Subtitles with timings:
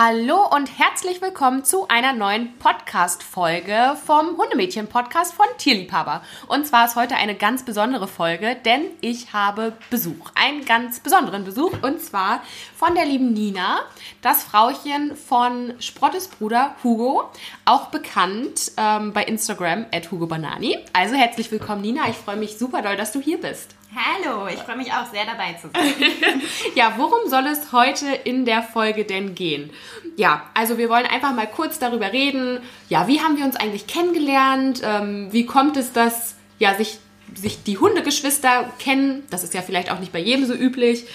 [0.00, 6.22] Hallo und herzlich willkommen zu einer neuen Podcast-Folge vom Hundemädchen-Podcast von Tierliebhaber.
[6.46, 10.30] Und zwar ist heute eine ganz besondere Folge, denn ich habe Besuch.
[10.36, 12.44] Einen ganz besonderen Besuch und zwar
[12.76, 13.80] von der lieben Nina,
[14.22, 17.24] das Frauchen von Sprottes Bruder Hugo,
[17.64, 20.78] auch bekannt ähm, bei Instagram at Hugo Banani.
[20.92, 22.08] Also herzlich willkommen, Nina.
[22.08, 23.74] Ich freue mich super doll, dass du hier bist.
[23.94, 26.42] Hallo, ich freue mich auch sehr dabei zu sein.
[26.74, 29.70] ja, worum soll es heute in der Folge denn gehen?
[30.16, 32.60] Ja, also wir wollen einfach mal kurz darüber reden.
[32.90, 34.82] Ja, wie haben wir uns eigentlich kennengelernt?
[34.84, 36.98] Ähm, wie kommt es, dass ja sich
[37.34, 39.24] sich die Hundegeschwister kennen?
[39.30, 41.06] Das ist ja vielleicht auch nicht bei jedem so üblich.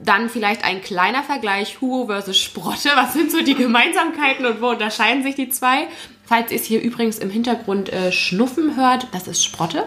[0.00, 2.90] Dann vielleicht ein kleiner Vergleich Hugo versus Sprotte.
[2.94, 5.88] Was sind so die Gemeinsamkeiten und wo unterscheiden sich die zwei?
[6.32, 9.84] Falls ihr es hier übrigens im Hintergrund äh, schnuffen hört, das ist Sprotte,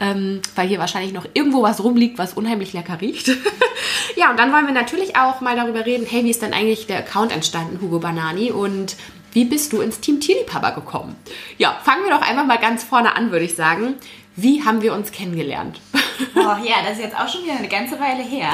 [0.00, 3.28] ähm, weil hier wahrscheinlich noch irgendwo was rumliegt, was unheimlich lecker riecht.
[4.16, 6.86] ja, und dann wollen wir natürlich auch mal darüber reden, hey, wie ist denn eigentlich
[6.86, 8.96] der Account entstanden, Hugo Banani, und
[9.32, 11.16] wie bist du ins Team Tierliebhaber gekommen?
[11.58, 13.96] Ja, fangen wir doch einfach mal ganz vorne an, würde ich sagen.
[14.36, 15.82] Wie haben wir uns kennengelernt?
[16.36, 18.52] Oh ja, das ist jetzt auch schon wieder eine ganze Weile her.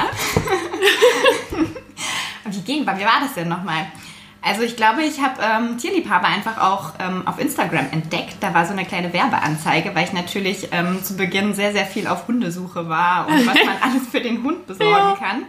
[2.45, 3.85] wie ging, wie war das denn nochmal?
[4.43, 8.37] Also ich glaube, ich habe ähm, Tierliebhaber einfach auch ähm, auf Instagram entdeckt.
[8.39, 12.07] Da war so eine kleine Werbeanzeige, weil ich natürlich ähm, zu Beginn sehr, sehr viel
[12.07, 15.15] auf Hundesuche war und was man alles für den Hund besorgen ja.
[15.15, 15.43] kann.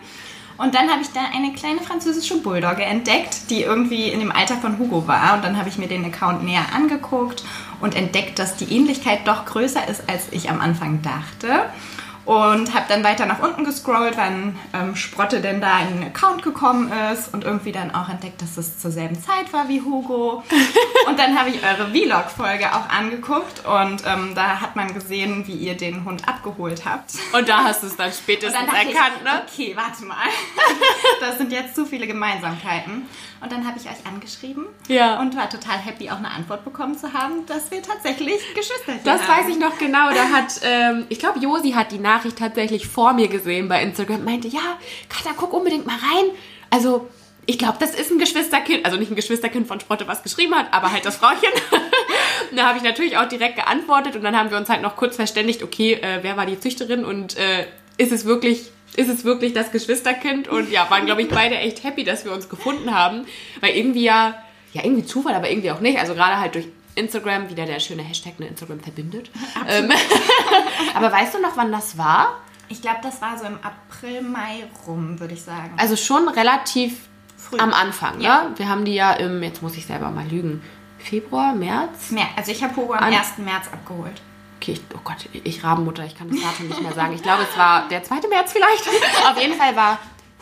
[0.58, 4.56] Und dann habe ich da eine kleine französische Bulldogge entdeckt, die irgendwie in dem Alter
[4.56, 5.34] von Hugo war.
[5.34, 7.42] Und dann habe ich mir den Account näher angeguckt
[7.80, 11.64] und entdeckt, dass die Ähnlichkeit doch größer ist, als ich am Anfang dachte.
[12.24, 16.42] Und habe dann weiter nach unten gescrollt, wann ähm, Sprotte denn da in den Account
[16.42, 20.42] gekommen ist und irgendwie dann auch entdeckt, dass es zur selben Zeit war wie Hugo.
[21.08, 25.54] und dann habe ich eure Vlog-Folge auch angeguckt und ähm, da hat man gesehen, wie
[25.54, 27.12] ihr den Hund abgeholt habt.
[27.32, 29.42] Und da hast du es dann spätestens dann erkannt, ich, ne?
[29.46, 30.16] Okay, warte mal.
[31.20, 33.08] das sind jetzt zu viele Gemeinsamkeiten.
[33.42, 35.18] Und dann habe ich euch angeschrieben ja.
[35.18, 39.04] und war total happy, auch eine Antwort bekommen zu haben, dass wir tatsächlich Geschwister sind.
[39.04, 39.46] Das haben.
[39.46, 40.10] weiß ich noch genau.
[40.10, 44.24] Da hat, ähm, ich glaube, Josi hat die Nachricht tatsächlich vor mir gesehen bei Instagram.
[44.24, 44.78] Meinte, ja,
[45.08, 46.30] Katha, guck unbedingt mal rein.
[46.70, 47.08] Also,
[47.46, 50.72] ich glaube, das ist ein Geschwisterkind, also nicht ein Geschwisterkind von Sprotte, was geschrieben hat,
[50.72, 51.48] aber halt das Frauchen.
[52.56, 55.16] da habe ich natürlich auch direkt geantwortet und dann haben wir uns halt noch kurz
[55.16, 57.66] verständigt, okay, äh, wer war die Züchterin und äh,
[57.98, 61.82] ist es wirklich ist es wirklich das Geschwisterkind und ja, waren, glaube ich, beide echt
[61.82, 63.26] happy, dass wir uns gefunden haben,
[63.60, 64.34] weil irgendwie ja,
[64.72, 68.02] ja, irgendwie Zufall, aber irgendwie auch nicht, also gerade halt durch Instagram, wieder der schöne
[68.02, 69.30] Hashtag, ne, Instagram verbindet.
[69.68, 69.90] Ähm,
[70.94, 72.38] aber weißt du noch, wann das war?
[72.68, 75.72] Ich glaube, das war so im April, Mai rum, würde ich sagen.
[75.76, 77.58] Also schon relativ Früh.
[77.58, 78.44] am Anfang, ja.
[78.44, 78.50] Ne?
[78.56, 80.62] Wir haben die ja im, jetzt muss ich selber mal lügen,
[80.98, 82.10] Februar, März?
[82.10, 82.28] Mehr.
[82.36, 83.38] Also ich habe Hugo am An 1.
[83.38, 84.22] März abgeholt
[84.62, 87.14] okay, ich, oh Gott, ich Rabenmutter, ich kann das Datum nicht mehr sagen.
[87.14, 88.28] Ich glaube, es war der 2.
[88.28, 88.88] März vielleicht.
[89.28, 89.98] Auf jeden Fall war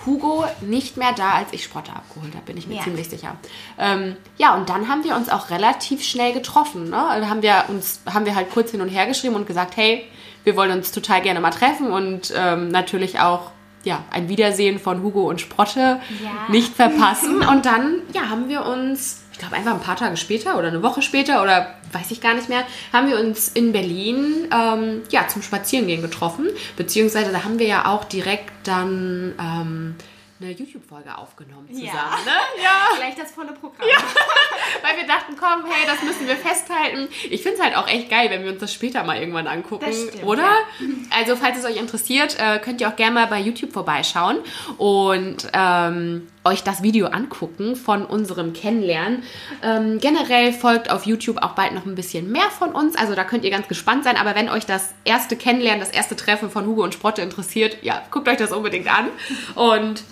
[0.06, 2.82] Hugo nicht mehr da, als ich Sprotte abgeholt habe, bin ich mir ja.
[2.82, 3.36] ziemlich sicher.
[3.78, 6.90] Ähm, ja, und dann haben wir uns auch relativ schnell getroffen.
[6.90, 7.02] Ne?
[7.02, 10.06] Also haben wir uns, haben wir halt kurz hin und her geschrieben und gesagt, hey,
[10.44, 13.50] wir wollen uns total gerne mal treffen und ähm, natürlich auch
[13.84, 16.48] ja, ein Wiedersehen von Hugo und Sprotte ja.
[16.48, 17.42] nicht verpassen.
[17.48, 21.02] Und dann ja, haben wir uns glaube einfach ein paar Tage später oder eine Woche
[21.02, 22.62] später oder weiß ich gar nicht mehr,
[22.92, 26.46] haben wir uns in Berlin ähm, ja, zum Spazierengehen getroffen.
[26.76, 29.96] Beziehungsweise da haben wir ja auch direkt dann ähm,
[30.40, 31.86] eine YouTube-Folge aufgenommen zusammen.
[31.86, 32.18] Ja.
[32.24, 32.32] Ne?
[32.62, 32.96] ja.
[32.96, 33.86] Gleich das volle Programm.
[33.88, 33.98] Ja.
[34.82, 37.08] Weil wir dachten, komm, hey, das müssen wir festhalten.
[37.28, 39.92] Ich finde es halt auch echt geil, wenn wir uns das später mal irgendwann angucken,
[39.92, 40.42] stimmt, oder?
[40.42, 40.48] Ja.
[41.12, 44.38] Also, falls es euch interessiert, äh, könnt ihr auch gerne mal bei YouTube vorbeischauen
[44.78, 49.24] und ähm, euch das Video angucken von unserem Kennenlernen.
[49.62, 52.96] Ähm, generell folgt auf YouTube auch bald noch ein bisschen mehr von uns.
[52.96, 54.16] Also da könnt ihr ganz gespannt sein.
[54.16, 58.02] Aber wenn euch das erste Kennenlernen, das erste Treffen von Hugo und Sprotte interessiert, ja,
[58.12, 59.08] guckt euch das unbedingt an.
[59.56, 60.04] Und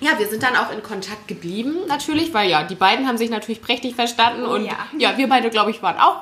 [0.00, 3.30] ja, wir sind dann auch in Kontakt geblieben, natürlich, weil ja, die beiden haben sich
[3.30, 4.76] natürlich prächtig verstanden oh, und ja.
[4.98, 6.20] ja, wir beide, glaube ich, waren auch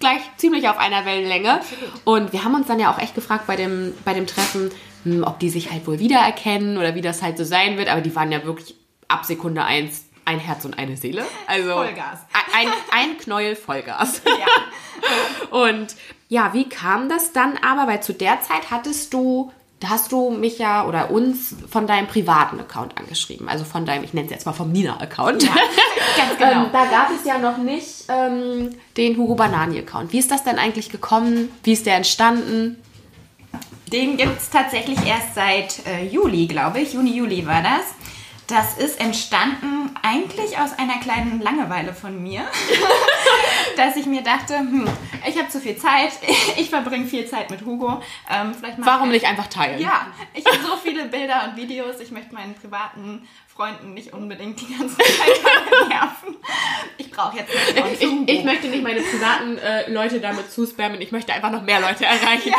[0.00, 1.54] gleich ziemlich auf einer Wellenlänge.
[1.54, 1.90] Absolut.
[2.04, 4.70] Und wir haben uns dann ja auch echt gefragt bei dem, bei dem Treffen,
[5.04, 7.88] hm, ob die sich halt wohl wiedererkennen oder wie das halt so sein wird.
[7.88, 8.74] Aber die waren ja wirklich
[9.08, 11.24] ab Sekunde eins ein Herz und eine Seele.
[11.46, 12.20] Also Vollgas.
[12.54, 14.22] Ein, ein Knäuel Vollgas.
[14.38, 14.46] Ja.
[15.56, 15.94] und
[16.28, 17.90] ja, wie kam das dann aber?
[17.90, 22.08] Weil zu der Zeit hattest du da hast du mich ja oder uns von deinem
[22.08, 23.48] privaten Account angeschrieben.
[23.48, 25.44] Also von deinem, ich nenne es jetzt mal vom Nina-Account.
[25.44, 25.50] Ja,
[26.16, 26.64] ganz genau.
[26.64, 30.12] ähm, da gab es ja noch nicht ähm, den Hugo Banani-Account.
[30.12, 31.50] Wie ist das denn eigentlich gekommen?
[31.62, 32.82] Wie ist der entstanden?
[33.92, 36.94] Den gibt es tatsächlich erst seit äh, Juli, glaube ich.
[36.94, 37.82] Juni, Juli war das.
[38.48, 42.46] Das ist entstanden eigentlich aus einer kleinen Langeweile von mir,
[43.76, 44.88] dass ich mir dachte, hm,
[45.28, 46.12] ich habe zu viel Zeit,
[46.56, 48.02] ich verbringe viel Zeit mit Hugo.
[48.30, 49.78] Ähm, Warum nicht einfach teilen?
[49.78, 54.58] Ja, ich habe so viele Bilder und Videos, ich möchte meinen privaten Freunden nicht unbedingt
[54.62, 56.36] die ganze Zeit nerven.
[56.96, 61.12] Ich brauche jetzt nicht ich, ich, möchte nicht meine privaten äh, Leute damit zuspammen, ich
[61.12, 62.48] möchte einfach noch mehr Leute erreichen.
[62.48, 62.58] Ja,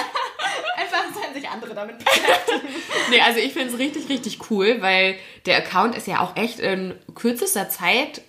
[1.39, 2.68] sich andere damit beschäftigen.
[3.09, 5.15] nee, also ich finde es richtig, richtig cool, weil
[5.45, 8.21] der Account ist ja auch echt in kürzester Zeit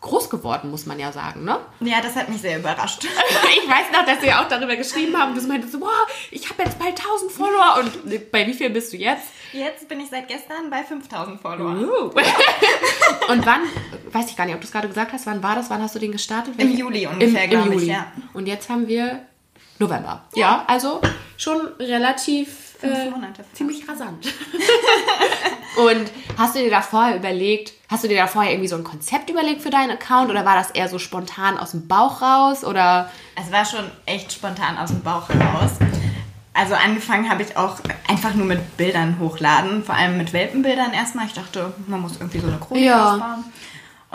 [0.00, 1.58] groß geworden, muss man ja sagen, ne?
[1.80, 3.04] Ja, das hat mich sehr überrascht.
[3.04, 5.34] ich weiß noch, dass wir auch darüber geschrieben haben.
[5.34, 5.88] Du meintest so, wow,
[6.30, 7.80] ich habe jetzt bald 1000 Follower.
[7.80, 9.28] Und bei wie viel bist du jetzt?
[9.52, 11.70] Jetzt bin ich seit gestern bei 5000 Follower.
[11.70, 12.10] Uh.
[13.32, 13.62] und wann,
[14.12, 15.70] weiß ich gar nicht, ob du es gerade gesagt hast, wann war das?
[15.70, 16.54] Wann hast du den gestartet?
[16.58, 18.12] Im Juli ungefähr, glaube ich, ja.
[18.34, 19.22] Und jetzt haben wir
[19.78, 20.22] November.
[20.34, 21.00] Ja, also
[21.36, 23.42] schon relativ Fünf äh, Monate.
[23.42, 24.26] Äh, ziemlich rasant.
[25.76, 28.84] und hast du dir da vorher überlegt, hast du dir da vorher irgendwie so ein
[28.84, 32.64] Konzept überlegt für deinen Account oder war das eher so spontan aus dem Bauch raus
[32.64, 33.10] oder?
[33.34, 35.72] Es war schon echt spontan aus dem Bauch heraus.
[36.52, 37.76] Also angefangen habe ich auch
[38.08, 41.26] einfach nur mit Bildern hochladen, vor allem mit Welpenbildern erstmal.
[41.26, 43.12] Ich dachte, man muss irgendwie so eine Chronik ja.
[43.12, 43.44] ausbauen.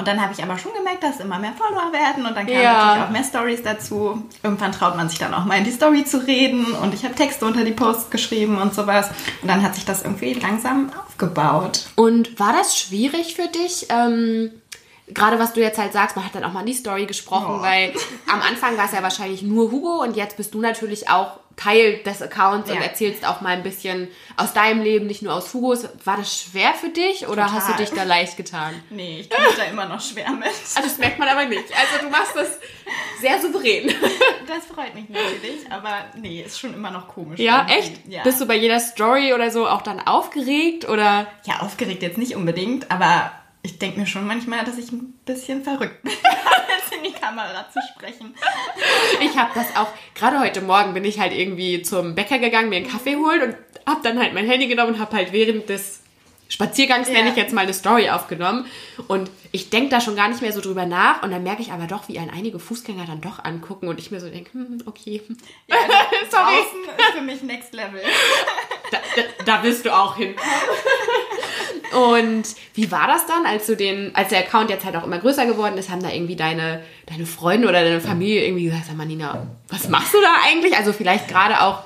[0.01, 2.59] Und dann habe ich aber schon gemerkt, dass immer mehr Follower werden und dann kamen
[2.59, 2.73] ja.
[2.73, 4.23] natürlich auch mehr Stories dazu.
[4.41, 7.13] Irgendwann traut man sich dann auch mal in die Story zu reden und ich habe
[7.13, 9.11] Texte unter die Posts geschrieben und sowas.
[9.43, 11.85] Und dann hat sich das irgendwie langsam aufgebaut.
[11.97, 13.85] Und war das schwierig für dich?
[13.89, 14.49] Ähm
[15.13, 17.57] gerade was du jetzt halt sagst, man hat dann auch mal in die Story gesprochen,
[17.59, 17.61] oh.
[17.61, 17.93] weil
[18.31, 21.97] am Anfang war es ja wahrscheinlich nur Hugo und jetzt bist du natürlich auch Teil
[22.03, 22.75] des Accounts ja.
[22.75, 25.87] und erzählst auch mal ein bisschen aus deinem Leben, nicht nur aus Hugos.
[26.03, 27.51] War das schwer für dich oder Total.
[27.51, 28.73] hast du dich da leicht getan?
[28.89, 30.49] Nee, ich tue mich da immer noch schwer mit.
[30.73, 31.65] Also das merkt man aber nicht.
[31.73, 32.59] Also du machst das
[33.19, 33.93] sehr souverän.
[34.47, 37.39] Das freut mich natürlich, aber nee, ist schon immer noch komisch.
[37.39, 37.79] Ja, irgendwie.
[37.79, 38.07] echt?
[38.07, 38.23] Ja.
[38.23, 41.27] Bist du bei jeder Story oder so auch dann aufgeregt oder?
[41.45, 43.31] Ja, aufgeregt jetzt nicht unbedingt, aber
[43.63, 46.11] ich denke mir schon manchmal, dass ich ein bisschen verrückt bin,
[46.77, 48.33] jetzt in die Kamera zu sprechen.
[49.21, 52.77] Ich habe das auch, gerade heute Morgen bin ich halt irgendwie zum Bäcker gegangen, mir
[52.77, 53.55] einen Kaffee holen und
[53.85, 56.01] habe dann halt mein Handy genommen und habe halt während des
[56.51, 57.13] Spaziergangs, ja.
[57.13, 58.65] nenne ich jetzt mal eine Story aufgenommen.
[59.07, 61.23] Und ich denke da schon gar nicht mehr so drüber nach.
[61.23, 64.11] Und dann merke ich aber doch, wie ein einige Fußgänger dann doch angucken und ich
[64.11, 65.21] mir so denke, hm, okay.
[65.67, 65.77] Ja,
[66.29, 66.55] Sorry.
[66.59, 68.01] ist für mich Next Level.
[68.91, 70.35] Da, da, da willst du auch hin.
[71.91, 72.43] Und
[72.73, 75.45] wie war das dann, als du den, als der Account jetzt halt auch immer größer
[75.45, 79.05] geworden ist, haben da irgendwie deine, deine Freunde oder deine Familie irgendwie gesagt, sag mal
[79.05, 80.75] Nina, was machst du da eigentlich?
[80.77, 81.83] Also vielleicht gerade auch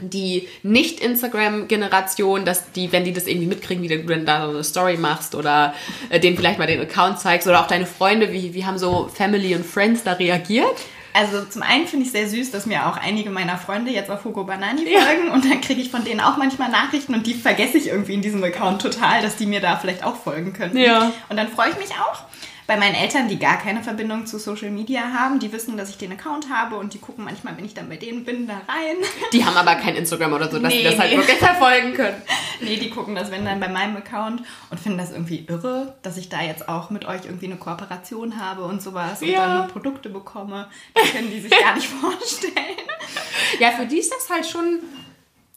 [0.00, 4.64] die Nicht-Instagram-Generation, dass die, wenn die das irgendwie mitkriegen, wie du dann da so eine
[4.64, 5.74] Story machst oder
[6.08, 9.08] äh, denen vielleicht mal den Account zeigst oder auch deine Freunde, wie, wie haben so
[9.12, 10.76] Family und Friends da reagiert?
[11.14, 14.24] Also zum einen finde ich sehr süß, dass mir auch einige meiner Freunde jetzt auf
[14.24, 15.32] Hugo Banani folgen ja.
[15.32, 18.22] und dann kriege ich von denen auch manchmal Nachrichten und die vergesse ich irgendwie in
[18.22, 20.76] diesem Account total, dass die mir da vielleicht auch folgen können.
[20.76, 21.12] Ja.
[21.28, 22.24] Und dann freue ich mich auch.
[22.66, 25.98] Bei meinen Eltern, die gar keine Verbindung zu Social Media haben, die wissen, dass ich
[25.98, 28.96] den Account habe und die gucken manchmal, wenn ich dann bei denen bin, da rein.
[29.32, 31.18] Die haben aber kein Instagram oder so, dass nee, sie das halt nee.
[31.18, 32.22] wirklich verfolgen können.
[32.60, 36.16] Nee, die gucken das, wenn dann bei meinem Account und finden das irgendwie irre, dass
[36.16, 39.58] ich da jetzt auch mit euch irgendwie eine Kooperation habe und sowas und ja.
[39.58, 40.68] dann Produkte bekomme.
[40.94, 42.54] Das können die sich gar nicht vorstellen.
[43.58, 44.80] Ja, für die ist das halt schon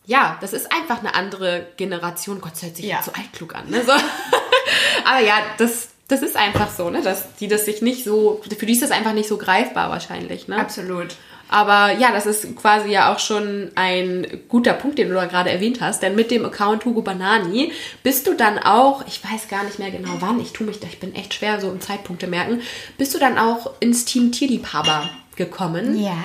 [0.07, 2.40] ja, das ist einfach eine andere Generation.
[2.40, 3.02] Gott, das hört sich ja.
[3.02, 3.69] so altklug an.
[3.69, 3.84] Ne?
[3.84, 3.92] So.
[5.06, 7.02] Aber ja, das, das ist einfach so, ne?
[7.02, 10.48] Dass die das sich nicht so, für die ist das einfach nicht so greifbar wahrscheinlich,
[10.48, 10.57] ne?
[10.57, 11.16] Absolut.
[11.48, 15.52] Aber ja, das ist quasi ja auch schon ein guter Punkt, den du da gerade
[15.52, 16.02] erwähnt hast.
[16.02, 17.72] Denn mit dem Account Hugo Banani
[18.02, 20.88] bist du dann auch, ich weiß gar nicht mehr genau wann, ich tue mich da,
[20.88, 22.62] ich bin echt schwer so im Zeitpunkte merken,
[22.98, 26.00] bist du dann auch ins Team Tierliebhaber gekommen.
[26.00, 26.16] Ja.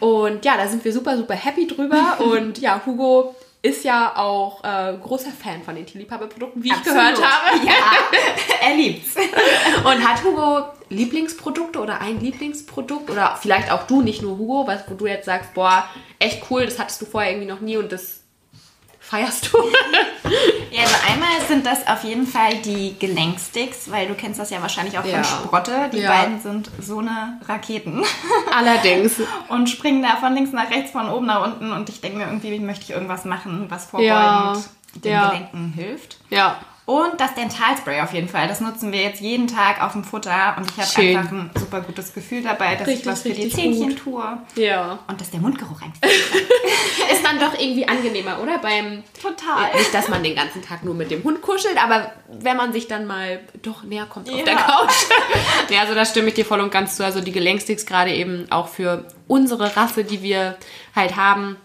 [0.00, 2.18] Und ja, da sind wir super, super happy drüber.
[2.20, 3.34] Und ja, Hugo
[3.66, 6.98] ist ja auch äh, großer Fan von den Tierliebhaberprodukten, wie Absolut.
[6.98, 7.66] ich gehört habe.
[7.66, 7.72] Ja,
[8.68, 9.14] er liebt's.
[9.84, 13.10] Und hat Hugo Lieblingsprodukte oder ein Lieblingsprodukt?
[13.10, 16.64] Oder vielleicht auch du, nicht nur Hugo, was, wo du jetzt sagst, boah, echt cool,
[16.64, 18.22] das hattest du vorher irgendwie noch nie und das
[19.08, 19.58] feierst du?
[20.70, 24.60] ja, also einmal sind das auf jeden Fall die Gelenksticks, weil du kennst das ja
[24.60, 25.22] wahrscheinlich auch ja.
[25.22, 25.90] von Sprotte.
[25.92, 26.10] Die ja.
[26.10, 28.02] beiden sind so eine Raketen.
[28.56, 29.20] Allerdings.
[29.48, 32.24] und springen da von links nach rechts, von oben nach unten und ich denke mir
[32.24, 34.62] irgendwie, möchte ich irgendwas machen, was vorbeugend ja.
[34.94, 36.18] den Gelenken hilft.
[36.30, 36.58] Ja.
[36.86, 38.46] Und das Dentalspray auf jeden Fall.
[38.46, 41.80] Das nutzen wir jetzt jeden Tag auf dem Futter und ich habe einfach ein super
[41.80, 43.98] gutes Gefühl dabei, dass richtig, ich was für die Zähnchen gut.
[43.98, 44.38] tue.
[44.54, 45.00] Ja.
[45.08, 46.00] Und dass der Mundgeruch einfach
[47.12, 48.58] ist dann doch irgendwie angenehmer, oder?
[48.58, 49.74] Beim Total.
[49.76, 52.86] Nicht, dass man den ganzen Tag nur mit dem Hund kuschelt, aber wenn man sich
[52.86, 54.36] dann mal doch näher kommt ja.
[54.36, 55.06] auf der Couch.
[55.70, 57.04] ja, also da stimme ich dir voll und ganz zu.
[57.04, 60.56] Also die Gelenksticks gerade eben auch für unsere Rasse, die wir
[60.94, 61.56] halt haben,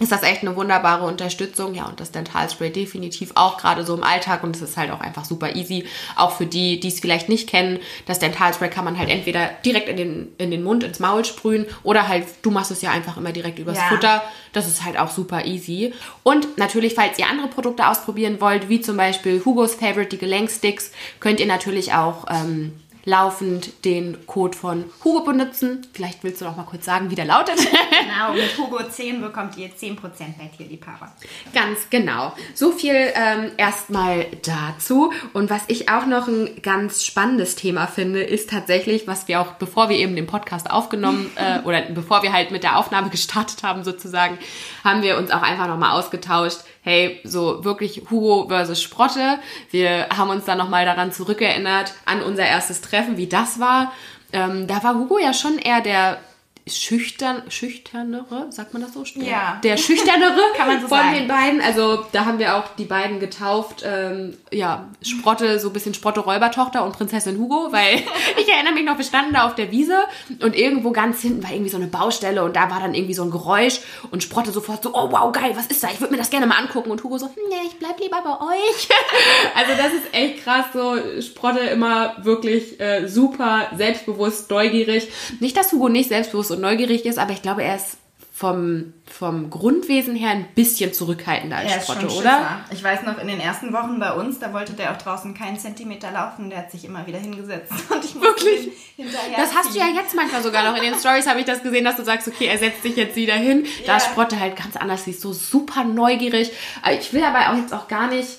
[0.00, 1.74] ist das echt eine wunderbare Unterstützung.
[1.74, 5.00] Ja, und das Dentalspray definitiv auch gerade so im Alltag und es ist halt auch
[5.00, 5.86] einfach super easy.
[6.16, 9.88] Auch für die, die es vielleicht nicht kennen, das Dentalspray kann man halt entweder direkt
[9.90, 13.18] in den, in den Mund, ins Maul sprühen oder halt, du machst es ja einfach
[13.18, 13.84] immer direkt übers ja.
[13.84, 14.22] Futter.
[14.54, 15.92] Das ist halt auch super easy.
[16.22, 20.92] Und natürlich, falls ihr andere Produkte ausprobieren wollt, wie zum Beispiel Hugos Favorite, die Gelenksticks,
[21.20, 22.72] könnt ihr natürlich auch ähm,
[23.04, 25.86] laufend den Code von Hugo benutzen.
[25.92, 27.56] Vielleicht willst du noch mal kurz sagen, wie der lautet.
[28.00, 29.96] Genau, mit Hugo 10 bekommt ihr 10%
[30.38, 31.12] bei Tierliebhaber.
[31.54, 32.32] Ganz genau.
[32.54, 35.12] So viel ähm, erstmal dazu.
[35.32, 39.52] Und was ich auch noch ein ganz spannendes Thema finde, ist tatsächlich, was wir auch,
[39.52, 43.62] bevor wir eben den Podcast aufgenommen äh, oder bevor wir halt mit der Aufnahme gestartet
[43.62, 44.38] haben sozusagen,
[44.84, 49.38] haben wir uns auch einfach noch mal ausgetauscht hey, so wirklich Hugo versus Sprotte.
[49.70, 53.92] Wir haben uns dann nochmal daran zurückerinnert, an unser erstes Treffen, wie das war.
[54.32, 56.18] Ähm, da war Hugo ja schon eher der
[56.66, 59.04] schüchtern, schüchternere, sagt man das so?
[59.16, 59.60] Ja.
[59.64, 61.14] Der schüchternere Kann man so von sagen.
[61.14, 61.60] den beiden.
[61.60, 63.82] Also da haben wir auch die beiden getauft.
[63.84, 67.96] Ähm, ja, Sprotte, so ein bisschen Sprotte-Räubertochter und Prinzessin Hugo, weil
[68.36, 69.98] ich erinnere mich noch, wir standen da auf der Wiese
[70.42, 73.22] und irgendwo ganz hinten war irgendwie so eine Baustelle und da war dann irgendwie so
[73.22, 75.88] ein Geräusch und Sprotte sofort so, oh wow, geil, was ist da?
[75.92, 76.90] Ich würde mir das gerne mal angucken.
[76.90, 78.88] Und Hugo so, nee, ich bleib lieber bei euch.
[79.54, 85.08] also das ist echt krass, so Sprotte immer wirklich äh, super selbstbewusst, neugierig.
[85.40, 87.96] Nicht, dass Hugo nicht selbstbewusst und neugierig ist, aber ich glaube, er ist
[88.40, 92.64] vom, vom Grundwesen her ein bisschen zurückhaltender als er Sprotte, oder?
[92.70, 95.58] Ich weiß noch, in den ersten Wochen bei uns, da wollte der auch draußen keinen
[95.58, 96.48] Zentimeter laufen.
[96.48, 98.72] Der hat sich immer wieder hingesetzt und ich Wirklich?
[98.96, 100.74] hinterher Das hast du ja jetzt manchmal sogar noch.
[100.74, 103.14] In den Stories habe ich das gesehen, dass du sagst, okay, er setzt sich jetzt
[103.14, 103.58] wieder hin.
[103.58, 103.86] Yeah.
[103.88, 105.04] Da ist Sprotte halt ganz anders.
[105.04, 106.50] Sie ist so super neugierig.
[106.98, 108.38] Ich will aber auch jetzt auch gar nicht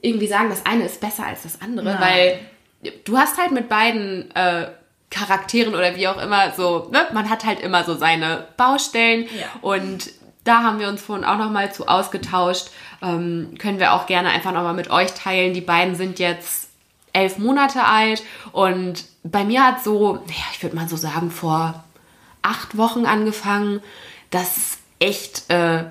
[0.00, 2.00] irgendwie sagen, das eine ist besser als das andere, Nein.
[2.82, 4.30] weil du hast halt mit beiden...
[4.30, 4.68] Äh,
[5.10, 7.06] Charakteren oder wie auch immer so, ne?
[7.12, 9.46] man hat halt immer so seine Baustellen ja.
[9.60, 10.10] und
[10.44, 12.70] da haben wir uns vorhin auch nochmal zu ausgetauscht.
[13.02, 15.52] Ähm, können wir auch gerne einfach nochmal mit euch teilen.
[15.52, 16.70] Die beiden sind jetzt
[17.12, 21.84] elf Monate alt und bei mir hat so, ja, ich würde mal so sagen, vor
[22.42, 23.82] acht Wochen angefangen,
[24.30, 25.84] dass echt äh,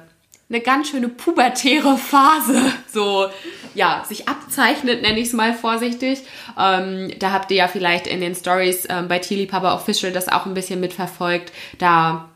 [0.49, 2.59] eine ganz schöne pubertäre Phase
[2.91, 3.27] so
[3.75, 6.19] ja sich abzeichnet, nenne ich es mal vorsichtig.
[6.57, 10.27] Ähm, da habt ihr ja vielleicht in den Stories ähm, bei Tilly Papa Official das
[10.27, 11.53] auch ein bisschen mitverfolgt.
[11.77, 12.29] Da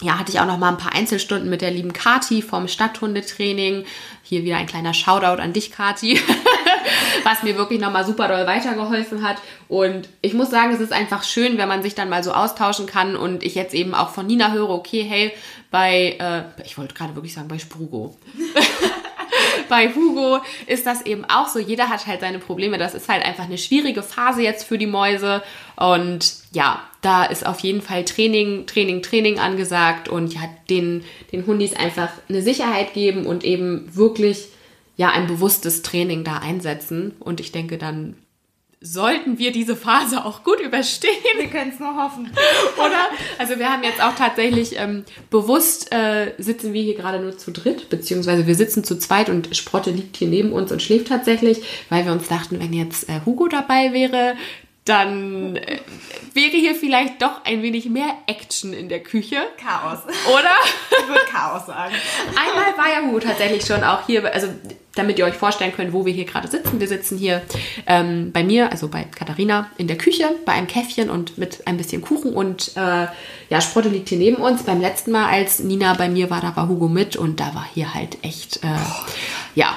[0.00, 3.84] ja, hatte ich auch noch mal ein paar Einzelstunden mit der lieben Kati vom Stadthundetraining.
[4.22, 6.14] Hier wieder ein kleiner Shoutout an dich, Kati,
[7.24, 9.36] was mir wirklich noch mal super doll weitergeholfen hat.
[9.68, 12.86] Und ich muss sagen, es ist einfach schön, wenn man sich dann mal so austauschen
[12.86, 15.32] kann und ich jetzt eben auch von Nina höre, okay, hey,
[15.70, 18.16] bei, äh, ich wollte gerade wirklich sagen, bei Sprugo.
[19.68, 21.58] bei Hugo ist das eben auch so.
[21.58, 22.78] Jeder hat halt seine Probleme.
[22.78, 25.42] Das ist halt einfach eine schwierige Phase jetzt für die Mäuse.
[25.76, 30.40] Und ja, da ist auf jeden Fall Training, Training, Training angesagt und ja,
[30.70, 34.48] den, den Hundis einfach eine Sicherheit geben und eben wirklich
[34.98, 37.14] ja ein bewusstes Training da einsetzen.
[37.20, 38.16] Und ich denke, dann
[38.80, 41.10] sollten wir diese Phase auch gut überstehen.
[41.36, 42.30] Wir können es nur hoffen.
[42.76, 43.08] Oder?
[43.38, 47.50] Also wir haben jetzt auch tatsächlich ähm, bewusst äh, sitzen wir hier gerade nur zu
[47.50, 51.62] dritt, beziehungsweise wir sitzen zu zweit und Sprotte liegt hier neben uns und schläft tatsächlich,
[51.88, 54.34] weil wir uns dachten, wenn jetzt äh, Hugo dabei wäre,
[54.88, 55.78] dann äh,
[56.34, 59.36] wäre hier vielleicht doch ein wenig mehr Action in der Küche.
[59.60, 60.00] Chaos.
[60.32, 60.54] Oder?
[60.90, 61.94] Ich würde Chaos sagen.
[62.28, 64.48] Einmal war ja Hugo tatsächlich schon auch hier, also
[64.94, 66.80] damit ihr euch vorstellen könnt, wo wir hier gerade sitzen.
[66.80, 67.42] Wir sitzen hier
[67.86, 71.76] ähm, bei mir, also bei Katharina, in der Küche, bei einem Käffchen und mit ein
[71.76, 72.34] bisschen Kuchen.
[72.34, 73.06] Und äh,
[73.48, 74.64] ja, Sprotte liegt hier neben uns.
[74.64, 77.66] Beim letzten Mal, als Nina bei mir war, da war Hugo mit und da war
[77.72, 78.68] hier halt echt, äh,
[79.54, 79.76] ja.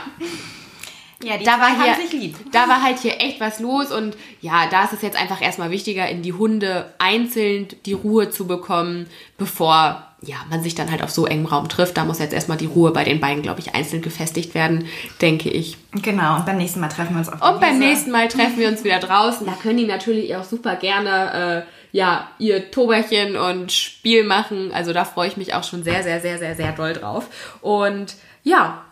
[1.23, 2.35] Ja, die da war hier, sich lieb.
[2.51, 5.71] Da war halt hier echt was los und ja, da ist es jetzt einfach erstmal
[5.71, 11.01] wichtiger, in die Hunde einzeln die Ruhe zu bekommen, bevor ja, man sich dann halt
[11.01, 11.97] auf so engem Raum trifft.
[11.97, 14.87] Da muss jetzt erstmal die Ruhe bei den beiden, glaube ich, einzeln gefestigt werden,
[15.19, 15.77] denke ich.
[15.93, 18.67] Genau, und beim nächsten Mal treffen wir uns auf Und beim nächsten Mal treffen wir
[18.67, 19.47] uns wieder draußen.
[19.47, 24.71] Da können die natürlich auch super gerne, äh, ja, ihr Toberchen und Spiel machen.
[24.71, 27.25] Also da freue ich mich auch schon sehr, sehr, sehr, sehr, sehr doll drauf.
[27.61, 28.83] Und ja,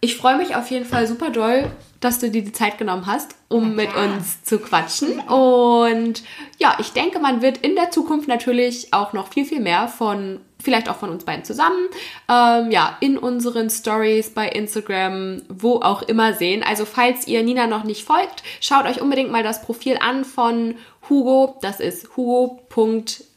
[0.00, 3.34] ich freue mich auf jeden Fall super doll, dass du dir die Zeit genommen hast,
[3.48, 5.20] um mit uns zu quatschen.
[5.20, 6.22] Und
[6.58, 10.40] ja, ich denke, man wird in der Zukunft natürlich auch noch viel, viel mehr von,
[10.58, 11.88] vielleicht auch von uns beiden zusammen,
[12.30, 16.62] ähm, ja, in unseren Stories bei Instagram, wo auch immer sehen.
[16.62, 20.76] Also falls ihr Nina noch nicht folgt, schaut euch unbedingt mal das Profil an von
[21.10, 21.58] Hugo.
[21.60, 23.29] Das ist hugo.de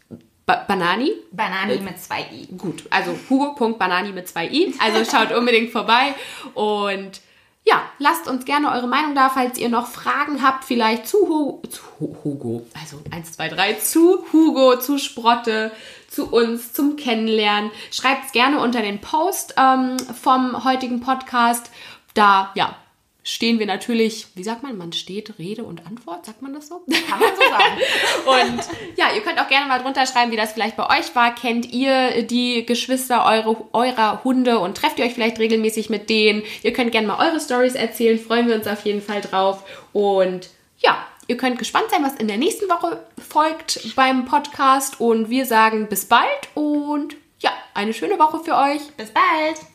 [0.46, 1.12] Ba Banani?
[1.32, 2.48] Banani mit zwei I.
[2.58, 4.76] Gut, also hugo.banani mit zwei I.
[4.80, 6.16] Also schaut unbedingt vorbei
[6.54, 7.22] und
[7.66, 11.62] ja, lasst uns gerne eure Meinung da, falls ihr noch Fragen habt, vielleicht zu, Hu
[11.70, 11.82] zu
[12.24, 15.72] Hugo, also 1, 2, 3, zu Hugo, zu Sprotte,
[16.10, 17.72] zu uns, zum Kennenlernen.
[17.92, 21.72] Schreibt es gerne unter den Post ähm, vom heutigen Podcast.
[22.14, 22.76] Da, ja,
[23.24, 26.84] stehen wir natürlich, wie sagt man, man steht Rede und Antwort, sagt man das so?
[27.10, 28.56] Kann man so sagen.
[28.58, 28.63] und
[28.98, 31.34] ja, ihr könnt auch gerne mal drunter schreiben, wie das vielleicht bei euch war.
[31.34, 36.44] Kennt ihr die Geschwister eure, eurer Hunde und trefft ihr euch vielleicht regelmäßig mit denen?
[36.62, 39.63] Ihr könnt gerne mal eure Stories erzählen, freuen wir uns auf jeden Fall drauf.
[39.94, 40.50] Und
[40.80, 45.00] ja, ihr könnt gespannt sein, was in der nächsten Woche folgt beim Podcast.
[45.00, 48.82] Und wir sagen bis bald und ja, eine schöne Woche für euch.
[48.98, 49.73] Bis bald.